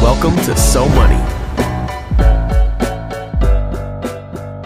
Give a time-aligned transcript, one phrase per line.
[0.00, 1.16] Welcome to So Money.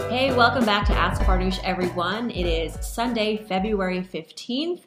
[0.08, 2.30] Hey, welcome back to Ask Farnoosh, everyone.
[2.30, 4.82] It is Sunday, February 15th,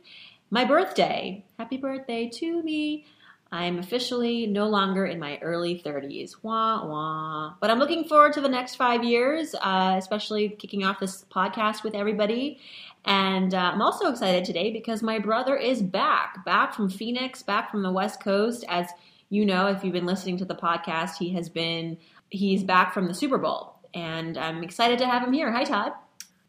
[0.51, 1.43] my birthday.
[1.57, 3.05] Happy birthday to me.
[3.51, 6.35] I'm officially no longer in my early 30s.
[6.43, 7.53] Wah, wah.
[7.59, 11.83] But I'm looking forward to the next five years, uh, especially kicking off this podcast
[11.83, 12.59] with everybody.
[13.03, 17.71] And uh, I'm also excited today because my brother is back, back from Phoenix, back
[17.71, 18.63] from the West Coast.
[18.67, 18.89] As
[19.29, 21.97] you know, if you've been listening to the podcast, he has been,
[22.29, 23.79] he's back from the Super Bowl.
[23.93, 25.51] And I'm excited to have him here.
[25.51, 25.93] Hi, Todd.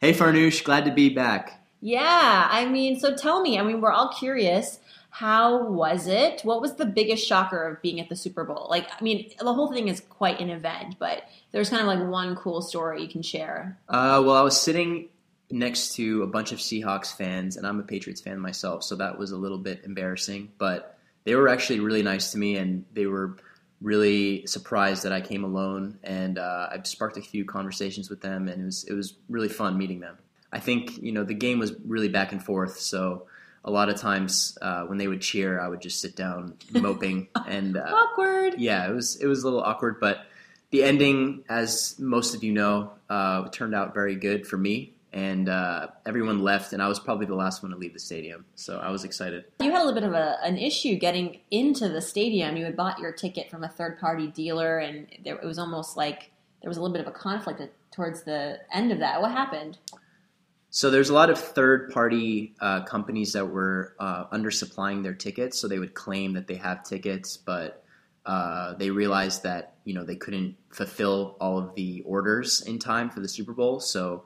[0.00, 1.62] Hey, Farnoosh, glad to be back.
[1.80, 4.80] Yeah, I mean, so tell me, I mean, we're all curious.
[5.10, 6.42] How was it?
[6.42, 8.66] What was the biggest shocker of being at the Super Bowl?
[8.68, 11.22] Like, I mean, the whole thing is quite an event, but
[11.52, 13.78] there's kind of like one cool story you can share.
[13.88, 15.08] Uh, well, I was sitting
[15.50, 19.18] next to a bunch of Seahawks fans, and I'm a Patriots fan myself, so that
[19.18, 20.52] was a little bit embarrassing.
[20.58, 20.95] But
[21.26, 23.36] they were actually really nice to me, and they were
[23.82, 25.98] really surprised that I came alone.
[26.02, 29.48] And uh, I sparked a few conversations with them, and it was it was really
[29.50, 30.16] fun meeting them.
[30.52, 33.26] I think you know the game was really back and forth, so
[33.64, 37.26] a lot of times uh, when they would cheer, I would just sit down moping
[37.46, 38.54] and uh, Awkward.
[38.58, 40.26] yeah, it was it was a little awkward, but
[40.70, 44.92] the ending, as most of you know, uh, turned out very good for me.
[45.16, 48.44] And uh, everyone left, and I was probably the last one to leave the stadium,
[48.54, 49.46] so I was excited.
[49.62, 52.54] You had a little bit of a, an issue getting into the stadium.
[52.58, 55.96] You had bought your ticket from a third party dealer, and there, it was almost
[55.96, 59.22] like there was a little bit of a conflict towards the end of that.
[59.22, 59.78] What happened?
[60.68, 65.58] So there's a lot of third-party uh, companies that were uh, undersupplying their tickets.
[65.58, 67.82] So they would claim that they have tickets, but
[68.26, 73.08] uh, they realized that you know they couldn't fulfill all of the orders in time
[73.08, 73.80] for the Super Bowl.
[73.80, 74.24] So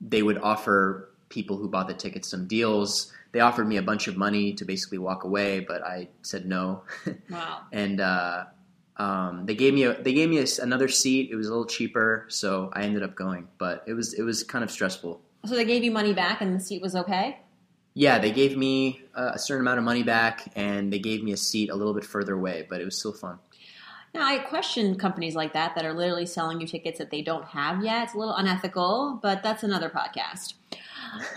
[0.00, 3.12] they would offer people who bought the tickets some deals.
[3.32, 6.82] They offered me a bunch of money to basically walk away, but I said no.
[7.30, 7.62] Wow.
[7.72, 8.44] and uh,
[8.96, 11.30] um, they gave me a, they gave me a, another seat.
[11.30, 13.48] It was a little cheaper, so I ended up going.
[13.58, 15.20] But it was it was kind of stressful.
[15.46, 17.38] So they gave you money back and the seat was okay?
[17.94, 21.36] Yeah, they gave me a certain amount of money back, and they gave me a
[21.36, 23.38] seat a little bit further away, but it was still fun.
[24.12, 27.44] Now, I question companies like that that are literally selling you tickets that they don't
[27.44, 28.04] have yet.
[28.04, 30.54] It's a little unethical, but that's another podcast.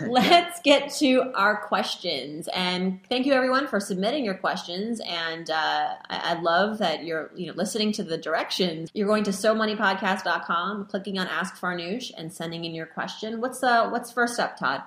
[0.06, 5.00] Let's get to our questions, and thank you everyone for submitting your questions.
[5.04, 8.90] And uh, I, I love that you're you know listening to the directions.
[8.94, 13.40] You're going to SoMoneyPodcast.com, clicking on Ask Farnoosh, and sending in your question.
[13.40, 14.82] What's uh what's first up, Todd?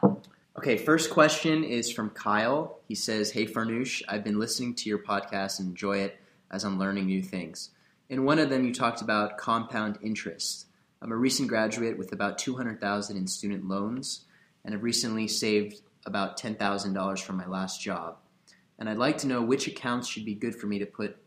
[0.58, 2.80] Okay, first question is from Kyle.
[2.88, 6.20] He says, Hey Farnoosh, I've been listening to your podcast and enjoy it
[6.50, 7.70] as I'm learning new things.
[8.10, 10.68] In one of them, you talked about compound interest.
[11.02, 14.26] I'm a recent graduate with about 200000 in student loans
[14.64, 18.18] and have recently saved about $10,000 from my last job.
[18.80, 21.18] And I'd like to know which accounts should be good for me to put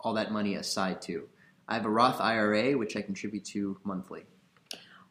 [0.00, 1.28] all that money aside to.
[1.66, 4.24] I have a Roth IRA, which I contribute to monthly.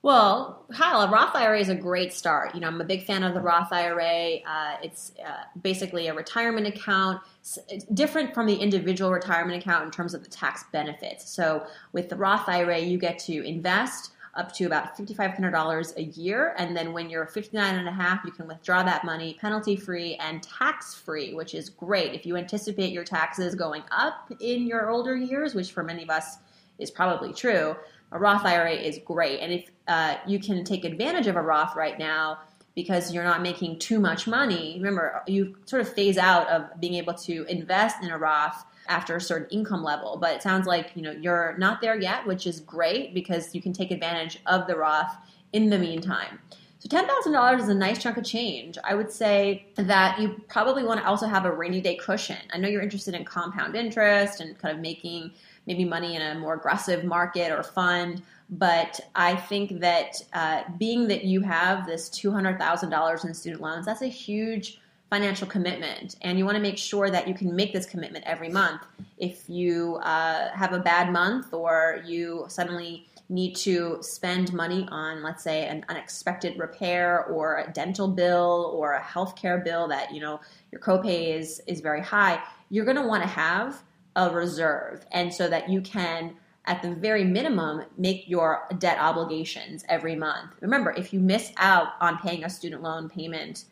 [0.02, 2.56] Well, Kyle, a Roth IRA is a great start.
[2.56, 4.38] You know, I'm a big fan of the Roth IRA.
[4.48, 7.22] Uh, it's uh, basically a retirement account,
[7.68, 11.30] it's different from the individual retirement account in terms of the tax benefits.
[11.30, 16.56] So, with the Roth IRA, you get to invest up to about $5,500 a year.
[16.58, 20.16] And then when you're 59 and a half, you can withdraw that money penalty free
[20.16, 22.14] and tax free, which is great.
[22.14, 26.10] If you anticipate your taxes going up in your older years, which for many of
[26.10, 26.38] us
[26.78, 27.76] is probably true,
[28.12, 29.40] a Roth IRA is great.
[29.40, 32.40] And if uh, you can take advantage of a Roth right now
[32.76, 36.96] because you're not making too much money, remember, you sort of phase out of being
[36.96, 40.18] able to invest in a Roth after a certain income level.
[40.18, 43.62] But it sounds like you know you're not there yet, which is great because you
[43.62, 45.16] can take advantage of the Roth
[45.54, 46.40] in the meantime.
[46.80, 48.78] So ten thousand dollars is a nice chunk of change.
[48.84, 52.38] I would say that you probably want to also have a rainy day cushion.
[52.54, 55.32] I know you're interested in compound interest and kind of making
[55.66, 58.22] maybe money in a more aggressive market or fund.
[58.50, 63.34] But I think that uh, being that you have this two hundred thousand dollars in
[63.34, 64.80] student loans, that's a huge
[65.10, 68.50] financial commitment, and you want to make sure that you can make this commitment every
[68.50, 68.82] month.
[69.18, 75.22] If you uh, have a bad month or you suddenly need to spend money on,
[75.22, 80.22] let's say, an unexpected repair or a dental bill or a healthcare bill that you
[80.22, 80.40] know
[80.72, 83.82] your copay is is very high, you're going to want to have
[84.28, 86.36] a reserve, and so that you can
[86.70, 90.52] at the very minimum, make your debt obligations every month.
[90.62, 93.66] Remember, if you miss out on paying a student loan payment,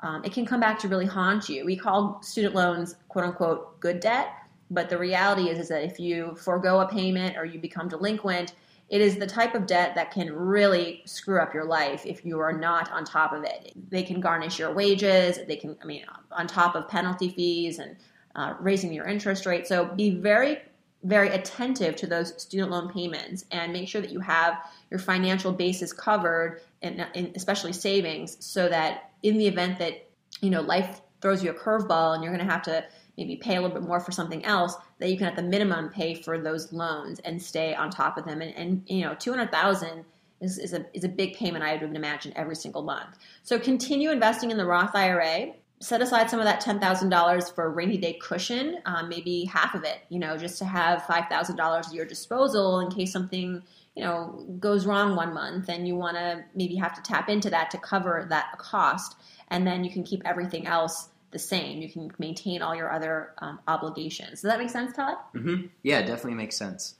[0.00, 1.64] um, it can come back to really haunt you.
[1.64, 4.32] We call student loans quote unquote good debt,
[4.70, 8.54] but the reality is, is that if you forego a payment or you become delinquent,
[8.88, 12.40] it is the type of debt that can really screw up your life if you
[12.40, 13.72] are not on top of it.
[13.88, 15.38] They can garnish your wages.
[15.46, 17.96] They can, I mean, on top of penalty fees and
[18.34, 19.66] uh, raising your interest rate.
[19.66, 20.58] So be very,
[21.04, 24.58] very attentive to those student loan payments and make sure that you have
[24.90, 30.06] your financial basis covered, and, and especially savings, so that in the event that
[30.40, 32.84] you know life throws you a curveball and you're going to have to
[33.16, 35.88] maybe pay a little bit more for something else that you can at the minimum
[35.90, 38.40] pay for those loans and stay on top of them.
[38.40, 40.04] And, and you know 200000
[40.40, 43.16] is, is, a, is a big payment i would imagine every single month.
[43.42, 45.52] So continue investing in the roth ira
[45.82, 49.84] set aside some of that $10000 for a rainy day cushion um, maybe half of
[49.84, 53.62] it you know just to have $5000 at your disposal in case something
[53.94, 57.50] you know goes wrong one month and you want to maybe have to tap into
[57.50, 59.16] that to cover that cost
[59.48, 61.80] and then you can keep everything else the same.
[61.80, 64.42] You can maintain all your other um, obligations.
[64.42, 65.16] Does that make sense, Todd?
[65.34, 65.66] Mm-hmm.
[65.82, 66.94] Yeah, definitely makes sense.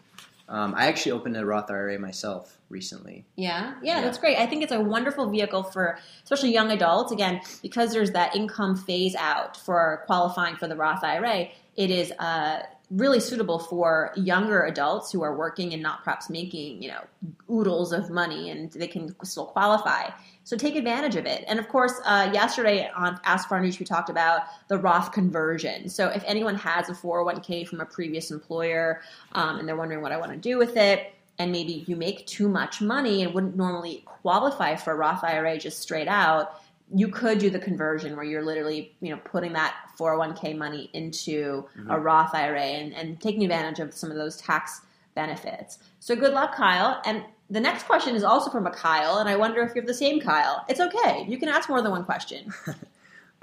[0.53, 3.25] Um, I actually opened a Roth IRA myself recently.
[3.37, 3.73] Yeah?
[3.83, 4.37] yeah, yeah, that's great.
[4.37, 7.11] I think it's a wonderful vehicle for especially young adults.
[7.11, 12.13] Again, because there's that income phase out for qualifying for the Roth IRA, it is
[12.19, 17.01] uh, really suitable for younger adults who are working and not perhaps making you know
[17.51, 20.11] oodles of money and they can still qualify
[20.45, 24.11] so take advantage of it and of course uh, yesterday on ask farnoosh we talked
[24.11, 29.01] about the roth conversion so if anyone has a 401k from a previous employer
[29.33, 32.27] um, and they're wondering what i want to do with it and maybe you make
[32.27, 36.61] too much money and wouldn't normally qualify for a roth ira just straight out
[36.95, 41.65] you could do the conversion where you're literally you know putting that 401k money into
[41.79, 41.91] mm-hmm.
[41.91, 44.83] a Roth IRA and, and taking advantage of some of those tax
[45.15, 45.79] benefits.
[46.01, 47.01] So good luck, Kyle.
[47.05, 49.93] And the next question is also from a Kyle, and I wonder if you're the
[49.93, 50.65] same Kyle.
[50.71, 51.27] It's okay.
[51.29, 52.51] You can ask more than one question.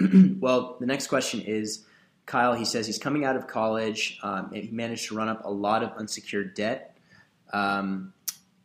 [0.40, 1.84] well, the next question is
[2.26, 2.54] Kyle.
[2.54, 4.18] He says he's coming out of college.
[4.24, 6.96] Um, he managed to run up a lot of unsecured debt.
[7.52, 8.12] Um,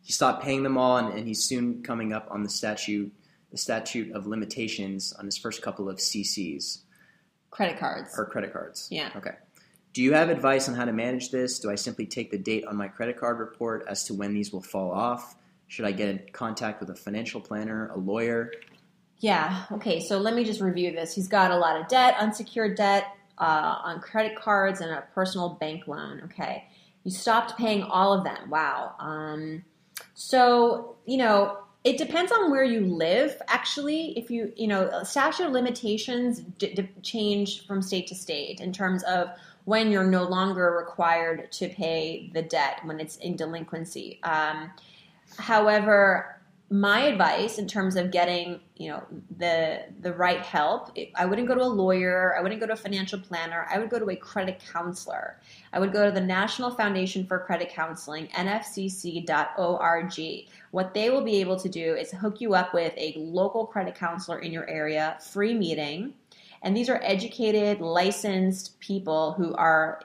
[0.02, 3.14] he stopped paying them all, and, and he's soon coming up on the statute
[3.52, 6.80] the statute of limitations on his first couple of CCs.
[7.52, 8.14] Credit cards.
[8.18, 8.90] Or credit cards.
[8.92, 9.12] Yeah.
[9.16, 9.32] Okay.
[9.96, 11.58] Do you have advice on how to manage this?
[11.58, 14.52] Do I simply take the date on my credit card report as to when these
[14.52, 15.36] will fall off?
[15.70, 18.52] Should I get in contact with a financial planner, a lawyer?
[19.20, 19.64] Yeah.
[19.72, 20.02] Okay.
[20.02, 21.16] So let me just review this.
[21.16, 23.06] He's got a lot of debt, unsecured debt
[23.38, 26.24] uh, on credit cards, and a personal bank loan.
[26.26, 26.66] Okay.
[27.06, 28.50] You stopped paying all of them.
[28.50, 28.96] Wow.
[29.00, 29.64] Um,
[30.14, 33.42] so you know it depends on where you live.
[33.48, 38.74] Actually, if you you know statute limitations d- d- change from state to state in
[38.74, 39.30] terms of
[39.66, 44.20] when you're no longer required to pay the debt when it's in delinquency.
[44.24, 44.72] Um,
[45.38, 46.36] however,
[46.72, 49.04] my advice in terms of getting you know
[49.38, 52.76] the the right help i wouldn't go to a lawyer i wouldn't go to a
[52.76, 55.40] financial planner i would go to a credit counselor
[55.74, 60.20] i would go to the national foundation for credit counseling nfcc.org
[60.72, 63.94] what they will be able to do is hook you up with a local credit
[63.94, 66.16] counselor in your area free meeting
[66.66, 70.02] and these are educated licensed people who are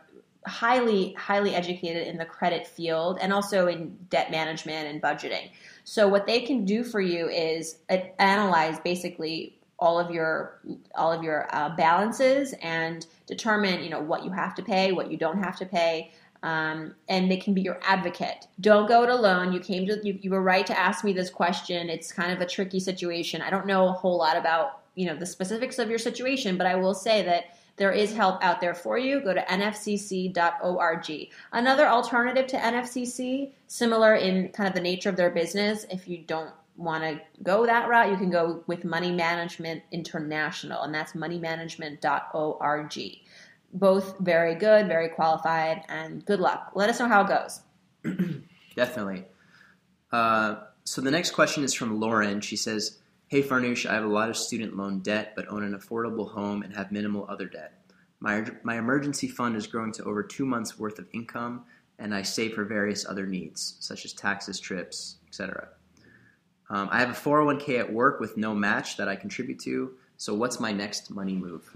[0.47, 5.51] highly highly educated in the credit field and also in debt management and budgeting
[5.84, 7.79] so what they can do for you is
[8.19, 10.61] analyze basically all of your
[10.94, 15.11] all of your uh, balances and determine you know what you have to pay, what
[15.11, 18.46] you don't have to pay, um, and they can be your advocate.
[18.61, 19.53] Don't go it alone.
[19.53, 21.89] You came to you, you were right to ask me this question.
[21.89, 23.41] It's kind of a tricky situation.
[23.41, 26.67] I don't know a whole lot about you know the specifics of your situation, but
[26.67, 29.20] I will say that there is help out there for you.
[29.20, 31.29] Go to nfcc.org.
[31.53, 36.19] Another alternative to NFCC, similar in kind of the nature of their business, if you
[36.19, 41.13] don't want to go that route, you can go with Money Management International, and that's
[41.13, 43.19] moneymanagement.org.
[43.73, 46.73] Both very good, very qualified, and good luck.
[46.75, 47.61] Let us know how it goes.
[48.77, 49.27] Definitely.
[50.13, 52.41] Uh, so the next question is from Lauren.
[52.41, 52.99] She says,
[53.31, 56.65] Hey Farnoosh, I have a lot of student loan debt, but own an affordable home
[56.65, 57.81] and have minimal other debt.
[58.19, 61.63] My, my emergency fund is growing to over two months' worth of income,
[62.01, 65.69] and I save for various other needs, such as taxes, trips, etc.
[66.70, 70.34] Um, I have a 401k at work with no match that I contribute to, so
[70.34, 71.70] what's my next money move?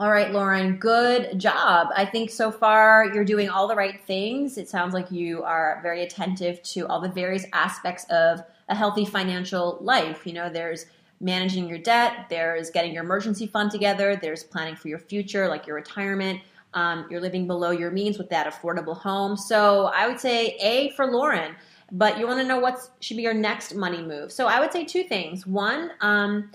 [0.00, 1.90] All right, Lauren, good job.
[1.94, 4.58] I think so far you're doing all the right things.
[4.58, 9.04] It sounds like you are very attentive to all the various aspects of a healthy
[9.04, 10.26] financial life.
[10.26, 10.86] You know, there's
[11.20, 15.66] managing your debt, there's getting your emergency fund together, there's planning for your future, like
[15.66, 16.40] your retirement.
[16.74, 19.36] Um, you're living below your means with that affordable home.
[19.36, 21.54] So I would say A for Lauren,
[21.92, 24.32] but you want to know what should be your next money move.
[24.32, 25.46] So I would say two things.
[25.46, 26.50] One, um,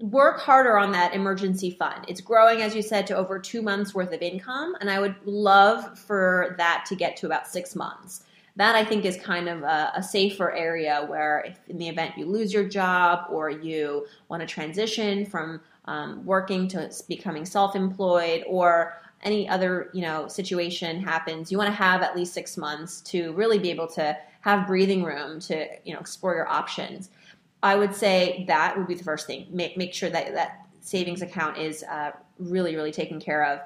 [0.00, 2.06] work harder on that emergency fund.
[2.08, 5.16] It's growing, as you said, to over two months worth of income, and I would
[5.26, 8.24] love for that to get to about six months.
[8.56, 12.16] That I think is kind of a, a safer area where, if in the event
[12.16, 18.44] you lose your job or you want to transition from um, working to becoming self-employed
[18.46, 23.02] or any other you know situation happens, you want to have at least six months
[23.02, 27.10] to really be able to have breathing room to you know explore your options.
[27.62, 29.46] I would say that would be the first thing.
[29.50, 33.60] Make make sure that that savings account is uh, really really taken care of.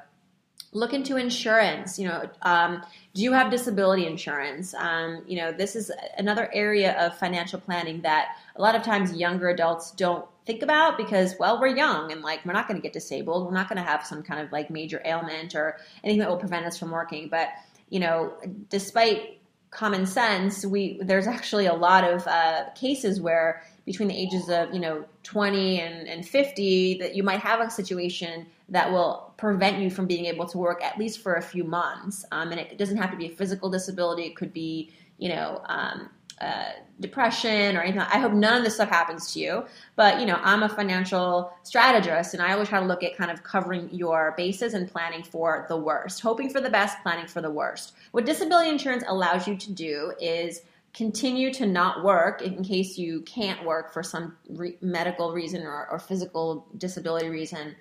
[0.73, 1.99] Look into insurance.
[1.99, 2.83] You know, um,
[3.15, 4.73] do you have disability insurance?
[4.75, 9.13] Um, you know, this is another area of financial planning that a lot of times
[9.15, 12.83] younger adults don't think about because, well, we're young and like we're not going to
[12.83, 13.47] get disabled.
[13.47, 16.37] We're not going to have some kind of like major ailment or anything that will
[16.37, 17.29] prevent us from working.
[17.29, 17.49] But
[17.89, 18.33] you know,
[18.69, 19.41] despite
[19.71, 24.73] common sense, we there's actually a lot of uh, cases where between the ages of
[24.73, 29.79] you know 20 and, and 50 that you might have a situation that will prevent
[29.79, 32.79] you from being able to work at least for a few months um, and it
[32.79, 36.11] doesn't have to be a physical disability it could be you know um,
[36.41, 38.01] uh, depression or anything.
[38.01, 39.65] I hope none of this stuff happens to you.
[39.95, 43.31] But you know, I'm a financial strategist, and I always try to look at kind
[43.31, 47.43] of covering your bases and planning for the worst, hoping for the best, planning for
[47.43, 47.93] the worst.
[48.13, 50.63] What disability insurance allows you to do is
[50.95, 55.89] continue to not work in case you can't work for some re- medical reason or,
[55.91, 57.77] or, physical disability reason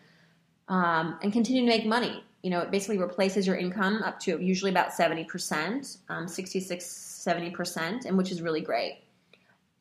[0.70, 2.24] um, and continue to make money.
[2.44, 8.06] You know it basically replaces your income up to usually about 70% um, 66 70%
[8.06, 9.02] and which is really great.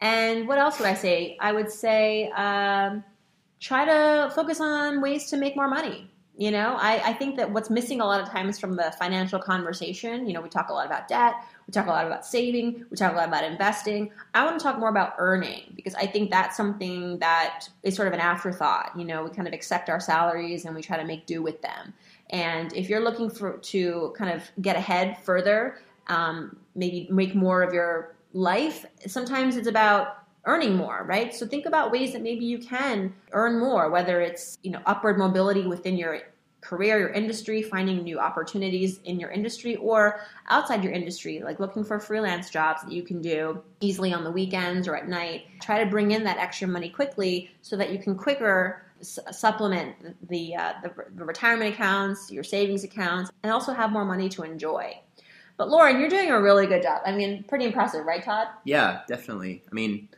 [0.00, 1.36] And what else would i say?
[1.40, 3.02] I would say um,
[3.60, 6.10] try to focus on ways to make more money.
[6.36, 9.40] You know, I, I think that what's missing a lot of times from the financial
[9.40, 11.34] conversation, you know, we talk a lot about debt,
[11.68, 14.10] we talk a lot about saving, we talk a lot about investing.
[14.32, 18.08] I want to talk more about earning because I think that's something that is sort
[18.08, 18.92] of an afterthought.
[18.96, 21.60] You know, we kind of accept our salaries and we try to make do with
[21.60, 21.92] them.
[22.30, 27.62] And if you're looking for to kind of get ahead further, um, maybe make more
[27.62, 31.34] of your life, sometimes it's about earning more, right?
[31.34, 35.18] So think about ways that maybe you can earn more, whether it's, you know, upward
[35.18, 36.20] mobility within your
[36.60, 41.84] career, your industry, finding new opportunities in your industry or outside your industry, like looking
[41.84, 45.42] for freelance jobs that you can do easily on the weekends or at night.
[45.60, 49.94] Try to bring in that extra money quickly so that you can quicker supplement
[50.28, 54.42] the, uh, the, the retirement accounts, your savings accounts, and also have more money to
[54.42, 54.98] enjoy.
[55.56, 57.02] But Lauren, you're doing a really good job.
[57.04, 58.48] I mean, pretty impressive, right, Todd?
[58.64, 59.62] Yeah, definitely.
[59.70, 60.08] I mean,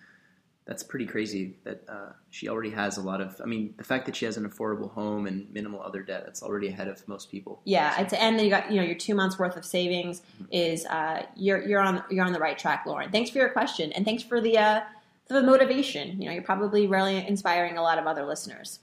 [0.71, 3.41] that's pretty crazy that uh, she already has a lot of.
[3.43, 6.45] I mean, the fact that she has an affordable home and minimal other debt that's
[6.45, 7.61] already ahead of most people.
[7.65, 10.45] Yeah, it's and then you got you know your two months worth of savings mm-hmm.
[10.53, 13.11] is uh, you're you're on you're on the right track, Lauren.
[13.11, 14.81] Thanks for your question and thanks for the uh,
[15.27, 16.23] for the motivation.
[16.23, 18.79] You know, you're probably really inspiring a lot of other listeners.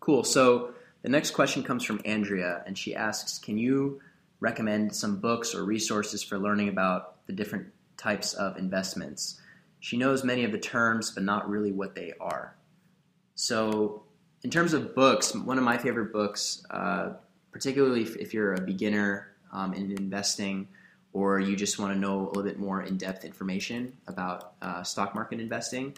[0.00, 0.24] Cool.
[0.24, 4.00] So the next question comes from Andrea, and she asks, "Can you
[4.40, 7.66] recommend some books or resources for learning about the different
[7.98, 9.42] types of investments?"
[9.84, 12.56] She knows many of the terms, but not really what they are.
[13.34, 14.04] So,
[14.42, 17.10] in terms of books, one of my favorite books, uh,
[17.52, 20.68] particularly if, if, you're a beginner um, in investing
[21.12, 24.82] or you just want to know a little bit more in depth information about uh,
[24.82, 25.94] stock market investing,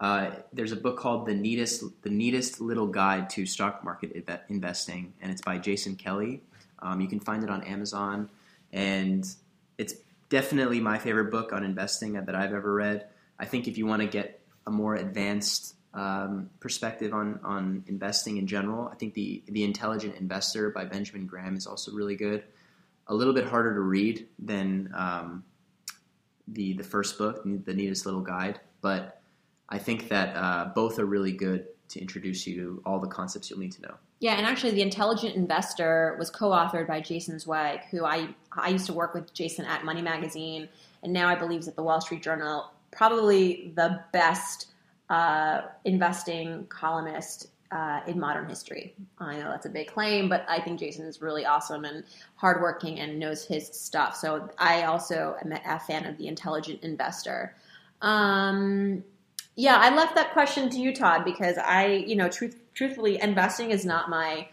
[0.00, 4.10] uh, there's a book called the neatest the neatest little guide to stock market
[4.48, 6.40] investing, and it's by Jason Kelly.
[6.78, 8.30] Um, you can find it on Amazon,
[8.72, 9.28] and
[9.76, 9.96] it's
[10.30, 13.06] definitely my favorite book on investing that I've ever read.
[13.38, 18.36] I think if you want to get a more advanced um, perspective on on investing
[18.36, 22.44] in general, I think the the Intelligent Investor by Benjamin Graham is also really good.
[23.06, 25.44] A little bit harder to read than um,
[26.46, 29.22] the the first book, the Neatest Little Guide, but
[29.68, 33.50] I think that uh, both are really good to introduce you to all the concepts
[33.50, 33.94] you'll need to know.
[34.20, 38.86] Yeah, and actually, The Intelligent Investor was co-authored by Jason Zweig, who I I used
[38.86, 40.68] to work with Jason at Money Magazine,
[41.02, 44.68] and now I believe is at the Wall Street Journal probably the best
[45.10, 48.94] uh, investing columnist uh, in modern history.
[49.18, 52.04] I know that's a big claim, but I think Jason is really awesome and
[52.36, 54.16] hardworking and knows his stuff.
[54.16, 57.54] So I also am a fan of the intelligent investor.
[58.00, 59.04] Um,
[59.54, 63.70] yeah, I left that question to you, Todd, because I, you know, truth, truthfully, investing
[63.70, 64.48] is not my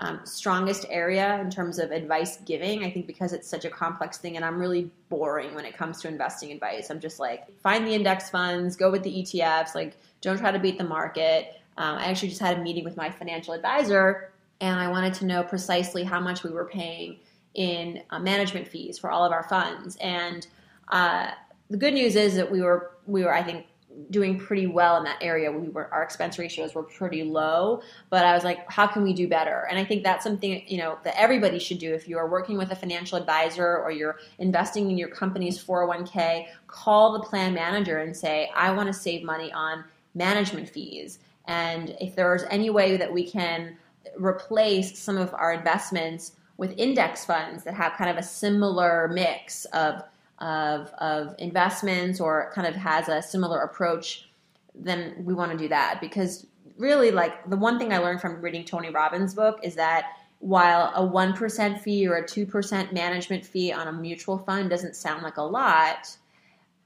[0.00, 2.84] um, strongest area in terms of advice giving.
[2.84, 6.00] I think because it's such a complex thing and I'm really boring when it comes
[6.02, 6.90] to investing advice.
[6.90, 10.58] I'm just like, find the index funds, go with the ETFs, like, don't try to
[10.58, 11.60] beat the market.
[11.76, 15.26] Um, I actually just had a meeting with my financial advisor and I wanted to
[15.26, 17.18] know precisely how much we were paying
[17.54, 19.96] in uh, management fees for all of our funds.
[20.00, 20.46] And
[20.88, 21.30] uh,
[21.70, 23.66] the good news is that we were we were I think
[24.10, 25.50] doing pretty well in that area.
[25.50, 29.12] We were our expense ratios were pretty low, but I was like, how can we
[29.12, 29.66] do better?
[29.68, 31.92] And I think that's something you know that everybody should do.
[31.94, 36.46] If you are working with a financial advisor or you're investing in your company's 401k,
[36.66, 41.18] call the plan manager and say, I want to save money on management fees.
[41.46, 43.76] And if there's any way that we can
[44.16, 49.64] replace some of our investments with index funds that have kind of a similar mix
[49.66, 50.02] of
[50.40, 54.28] of, of investments or kind of has a similar approach,
[54.74, 56.00] then we want to do that.
[56.00, 60.12] Because really like the one thing I learned from reading Tony Robbins' book is that
[60.40, 65.22] while a 1% fee or a 2% management fee on a mutual fund doesn't sound
[65.22, 66.16] like a lot,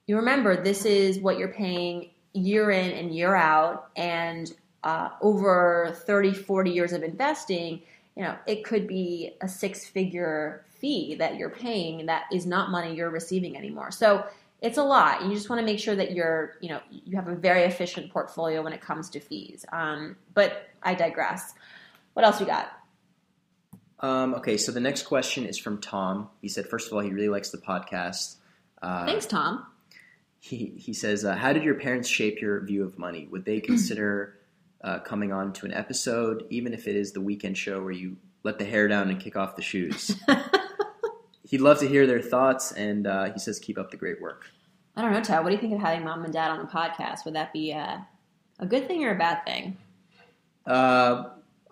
[0.06, 4.54] you remember this is what you're paying year in and year out and
[4.84, 7.82] uh, over 30 40 years of investing
[8.16, 12.70] you know it could be a six figure fee that you're paying that is not
[12.70, 13.90] money you're receiving anymore.
[13.90, 14.26] So
[14.60, 15.24] it's a lot.
[15.24, 18.12] You just want to make sure that you're, you know, you have a very efficient
[18.12, 19.64] portfolio when it comes to fees.
[19.72, 21.54] Um, but I digress.
[22.12, 22.70] What else we got?
[24.00, 26.28] Um, okay, so the next question is from Tom.
[26.40, 28.36] He said, first of all, he really likes the podcast.
[28.82, 29.66] Uh, Thanks, Tom.
[30.40, 33.28] He he says, uh, how did your parents shape your view of money?
[33.30, 34.38] Would they consider
[34.82, 38.16] uh, coming on to an episode, even if it is the weekend show where you
[38.42, 40.16] let the hair down and kick off the shoes?
[41.52, 44.46] he'd love to hear their thoughts, and uh, he says keep up the great work.
[44.96, 45.44] I don't know, Todd.
[45.44, 47.24] What do you think of having mom and dad on the podcast?
[47.24, 47.98] Would that be uh,
[48.58, 49.76] a good thing or a bad thing?
[50.66, 51.24] Uh,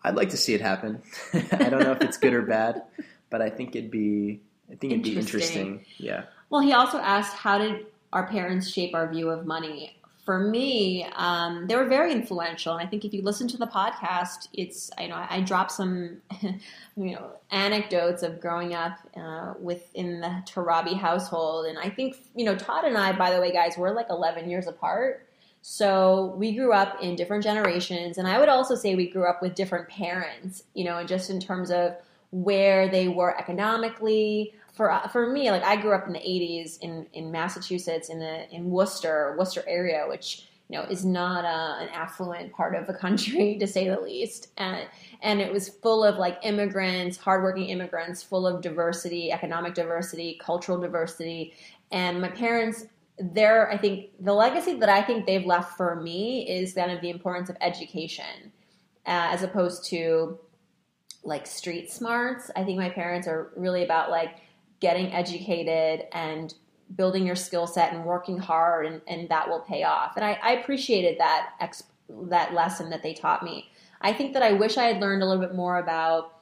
[0.04, 1.02] I'd like to see it happen.
[1.32, 2.82] I don't know if it's good or bad,
[3.30, 5.84] but I think it'd be I think it'd be interesting.
[5.96, 6.24] Yeah.
[6.50, 9.99] Well, he also asked, how did our parents shape our view of money?
[10.30, 12.76] For me, um, they were very influential.
[12.76, 15.72] And I think if you listen to the podcast, it's you know I, I drop
[15.72, 16.60] some you
[16.96, 22.54] know anecdotes of growing up uh, within the Torabi household, and I think you know
[22.54, 25.26] Todd and I, by the way, guys, we're like 11 years apart.
[25.62, 29.42] So we grew up in different generations, and I would also say we grew up
[29.42, 30.62] with different parents.
[30.74, 31.96] You know, just in terms of
[32.30, 36.78] where they were economically, for uh, for me, like I grew up in the '80s
[36.80, 41.48] in in Massachusetts, in the in Worcester, Worcester area, which you know is not a,
[41.48, 44.88] uh, an affluent part of the country to say the least, and
[45.20, 50.80] and it was full of like immigrants, hardworking immigrants, full of diversity, economic diversity, cultural
[50.80, 51.52] diversity,
[51.92, 52.86] and my parents.
[53.22, 57.02] Their, I think the legacy that I think they've left for me is kind of
[57.02, 58.50] the importance of education,
[59.04, 60.38] uh, as opposed to
[61.22, 62.50] like street smarts.
[62.56, 64.38] I think my parents are really about like
[64.80, 66.54] getting educated and
[66.96, 70.16] building your skill set and working hard and, and that will pay off.
[70.16, 73.70] And I, I appreciated that ex, that lesson that they taught me.
[74.00, 76.38] I think that I wish I had learned a little bit more about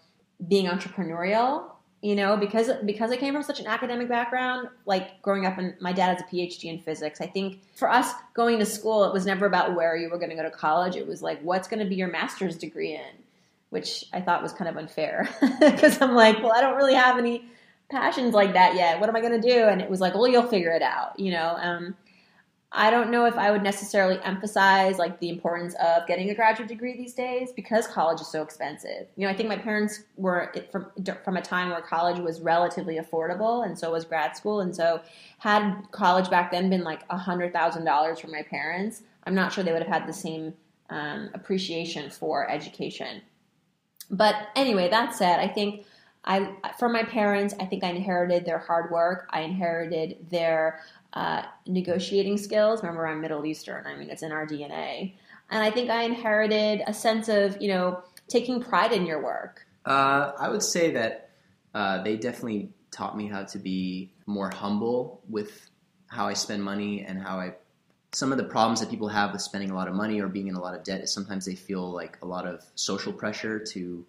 [0.47, 5.45] being entrepreneurial, you know, because because I came from such an academic background, like growing
[5.45, 7.21] up and my dad has a PhD in physics.
[7.21, 10.31] I think for us going to school, it was never about where you were going
[10.31, 10.95] to go to college.
[10.95, 13.23] It was like what's going to be your master's degree in,
[13.71, 15.29] which I thought was kind of unfair
[15.61, 17.51] because I'm like, well, I don't really have any
[17.91, 19.01] passions like that yet.
[19.01, 19.65] What am I going to do?
[19.65, 21.57] And it was like, well, you'll figure it out, you know.
[21.59, 21.97] Um,
[22.71, 26.69] I don't know if I would necessarily emphasize like the importance of getting a graduate
[26.69, 29.07] degree these days because college is so expensive.
[29.17, 30.91] You know, I think my parents were from
[31.25, 34.61] from a time where college was relatively affordable, and so was grad school.
[34.61, 35.01] And so,
[35.39, 39.51] had college back then been like a hundred thousand dollars for my parents, I'm not
[39.51, 40.53] sure they would have had the same
[40.91, 43.23] um, appreciation for education.
[44.11, 45.87] But anyway, that said, I think
[46.29, 49.29] I from my parents, I think I inherited their hard work.
[49.31, 50.81] I inherited their
[51.15, 52.83] uh, negotiating skills.
[52.83, 53.87] Remember, I'm Middle Eastern.
[53.87, 55.15] I mean, it's in our DNA.
[55.51, 59.67] And I think I inherited a sense of you know taking pride in your work.
[59.87, 61.31] Uh, I would say that
[61.75, 65.71] uh, they definitely taught me how to be more humble with
[66.09, 67.55] how I spend money and how I.
[68.13, 70.49] Some of the problems that people have with spending a lot of money or being
[70.49, 73.59] in a lot of debt is sometimes they feel like a lot of social pressure
[73.59, 74.05] to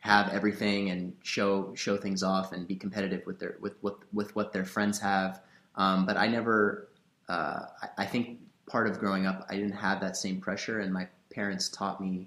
[0.00, 4.34] have everything and show show things off and be competitive with their with with, with
[4.34, 5.40] what their friends have.
[5.76, 6.88] Um, but I never.
[7.28, 10.92] Uh, I, I, think part of growing up, I didn't have that same pressure, and
[10.92, 12.26] my parents taught me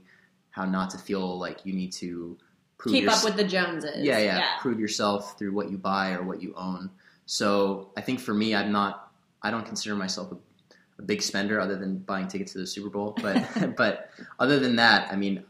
[0.52, 2.38] how not to feel like you need to
[2.86, 3.98] keep up with the Joneses.
[3.98, 6.90] Yeah, yeah, yeah, prove yourself through what you buy or what you own.
[7.26, 9.12] So I think for me, I'm not.
[9.42, 10.38] I don't consider myself a,
[11.00, 13.18] a big spender, other than buying tickets to the Super Bowl.
[13.22, 14.10] But but
[14.40, 15.44] other than that, I mean,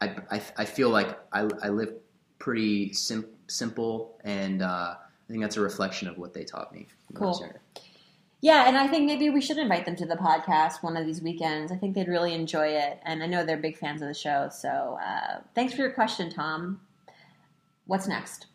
[0.00, 1.94] I, I, I feel like I, I live
[2.38, 6.86] pretty sim- simple, and uh, I think that's a reflection of what they taught me.
[7.14, 7.52] Cool.
[8.40, 11.22] Yeah, and I think maybe we should invite them to the podcast one of these
[11.22, 11.72] weekends.
[11.72, 14.48] I think they'd really enjoy it, and I know they're big fans of the show.
[14.52, 16.80] So uh, thanks for your question, Tom.
[17.86, 18.46] What's next?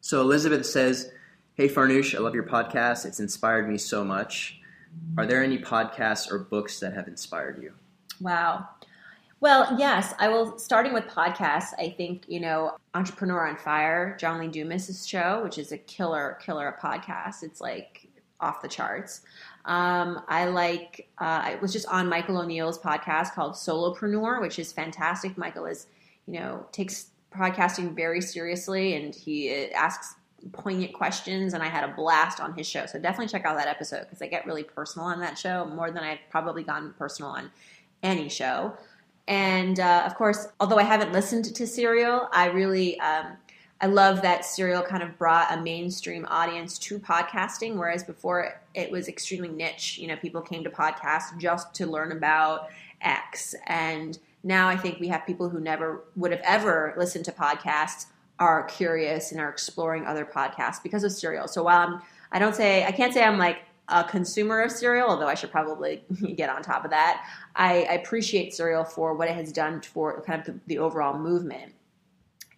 [0.00, 1.10] So Elizabeth says,
[1.54, 3.04] Hey Farnoosh, I love your podcast.
[3.04, 4.60] It's inspired me so much.
[5.16, 7.72] Are there any podcasts or books that have inspired you?
[8.20, 8.68] Wow.
[9.40, 10.58] Well, yes, I will.
[10.58, 15.58] Starting with podcasts, I think you know Entrepreneur on Fire, John Lee Dumas' show, which
[15.58, 17.42] is a killer, killer podcast.
[17.42, 18.08] It's like
[18.40, 19.22] off the charts.
[19.64, 21.08] Um, I like.
[21.20, 25.38] Uh, I was just on Michael O'Neal's podcast called Solopreneur, which is fantastic.
[25.38, 25.86] Michael is,
[26.26, 30.16] you know, takes podcasting very seriously, and he uh, asks
[30.52, 32.86] poignant questions and I had a blast on his show.
[32.86, 35.90] So definitely check out that episode because I get really personal on that show more
[35.90, 37.50] than I've probably gotten personal on
[38.02, 38.76] any show.
[39.28, 43.36] And uh, of course, although I haven't listened to Serial, I really um,
[43.80, 48.90] I love that Serial kind of brought a mainstream audience to podcasting, whereas before it
[48.90, 49.98] was extremely niche.
[49.98, 52.68] You know, people came to podcasts just to learn about
[53.02, 57.32] X, and now I think we have people who never would have ever listened to
[57.32, 58.06] podcasts
[58.38, 61.48] are curious and are exploring other podcasts because of Serial.
[61.48, 65.08] So while I'm, I don't say I can't say I'm like a consumer of Serial,
[65.08, 66.02] although I should probably
[66.36, 67.24] get on top of that.
[67.56, 71.18] I, I appreciate Serial for what it has done for kind of the, the overall
[71.18, 71.74] movement.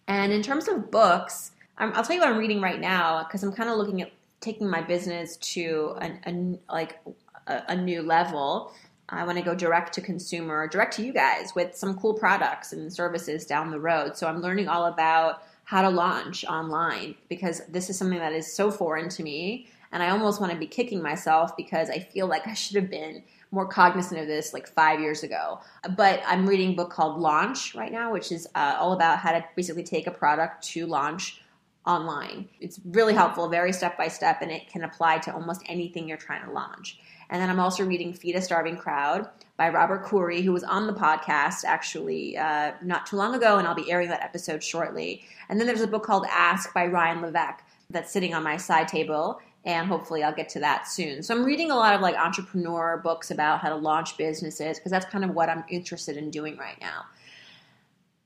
[0.07, 3.43] And in terms of books, i will tell you what I'm reading right now because
[3.43, 6.99] I'm kind of looking at taking my business to an, a, like
[7.47, 8.73] a, a new level.
[9.09, 12.73] I want to go direct to consumer, direct to you guys with some cool products
[12.73, 14.17] and services down the road.
[14.17, 18.51] So I'm learning all about how to launch online because this is something that is
[18.51, 22.27] so foreign to me and I almost want to be kicking myself because I feel
[22.27, 25.59] like I should have been more cognizant of this like five years ago.
[25.97, 29.31] But I'm reading a book called Launch right now, which is uh, all about how
[29.33, 31.41] to basically take a product to launch
[31.85, 32.47] online.
[32.59, 36.17] It's really helpful, very step by step, and it can apply to almost anything you're
[36.17, 36.99] trying to launch.
[37.29, 39.27] And then I'm also reading Feed a Starving Crowd
[39.57, 43.67] by Robert Coorey, who was on the podcast actually uh, not too long ago, and
[43.67, 45.23] I'll be airing that episode shortly.
[45.49, 48.87] And then there's a book called Ask by Ryan Levesque that's sitting on my side
[48.87, 51.21] table and hopefully I'll get to that soon.
[51.21, 54.91] So I'm reading a lot of like entrepreneur books about how to launch businesses because
[54.91, 57.05] that's kind of what I'm interested in doing right now.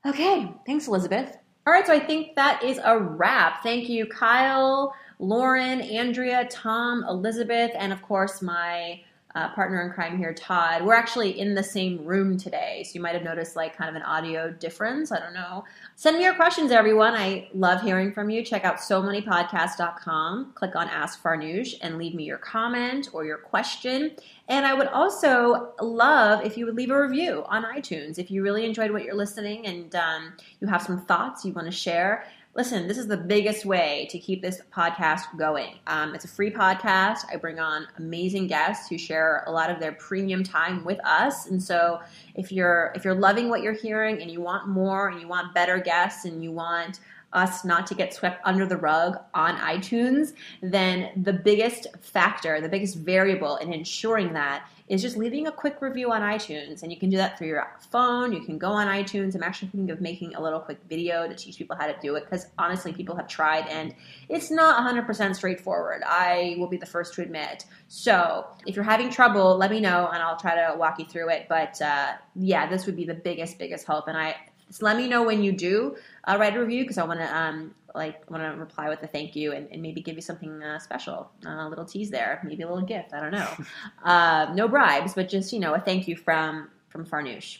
[0.05, 1.37] Okay, thanks Elizabeth.
[1.67, 3.63] All right, so I think that is a wrap.
[3.63, 9.01] Thank you Kyle, Lauren, Andrea, Tom, Elizabeth, and of course my
[9.35, 10.85] uh, partner in crime here, Todd.
[10.85, 13.95] We're actually in the same room today, so you might have noticed like kind of
[13.95, 15.11] an audio difference.
[15.11, 15.65] I don't know.
[15.95, 17.13] Send me your questions, everyone.
[17.13, 18.43] I love hearing from you.
[18.43, 20.53] Check out SoMoneyPodcast.com.
[20.55, 24.11] Click on Ask Farnoosh and leave me your comment or your question.
[24.47, 28.41] And I would also love if you would leave a review on iTunes if you
[28.41, 32.25] really enjoyed what you're listening and um, you have some thoughts you want to share
[32.55, 35.77] listen, this is the biggest way to keep this podcast going.
[35.87, 37.19] Um, it's a free podcast.
[37.31, 41.47] I bring on amazing guests who share a lot of their premium time with us.
[41.47, 41.99] And so,
[42.33, 45.53] if you're if you're loving what you're hearing and you want more and you want
[45.53, 47.01] better guests and you want
[47.33, 52.69] us not to get swept under the rug on iTunes, then the biggest factor, the
[52.69, 56.83] biggest variable in ensuring that is just leaving a quick review on iTunes.
[56.83, 58.31] And you can do that through your phone.
[58.31, 59.33] You can go on iTunes.
[59.33, 62.15] I'm actually thinking of making a little quick video to teach people how to do
[62.15, 63.95] it because honestly, people have tried and
[64.29, 66.03] it's not 100% straightforward.
[66.05, 67.65] I will be the first to admit.
[67.87, 71.29] So if you're having trouble, let me know and I'll try to walk you through
[71.29, 71.47] it.
[71.49, 74.07] But uh, yeah, this would be the biggest, biggest help.
[74.07, 74.35] And I
[74.67, 75.95] just let me know when you do
[76.25, 79.07] uh, write a review because I want to um, like want to reply with a
[79.07, 82.41] thank you and, and maybe give you something uh, special, uh, a little tease there,
[82.43, 83.13] maybe a little gift.
[83.13, 83.49] I don't know.
[84.03, 87.59] uh, no bribes, but just you know a thank you from from Farnoosh.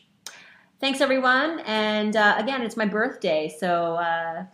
[0.80, 4.46] Thanks everyone, and uh, again, it's my birthday, so uh,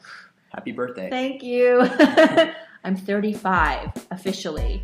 [0.49, 1.09] happy birthday!
[1.09, 1.81] Thank you.
[2.83, 4.83] I'm 35 officially.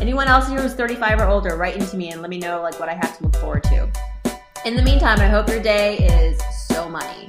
[0.00, 2.78] Anyone else here who's 35 or older, write into me and let me know like
[2.78, 3.90] what I have to look forward to.
[4.64, 7.28] In the meantime, I hope your day is so money.